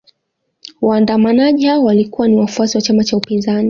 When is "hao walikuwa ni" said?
1.67-2.37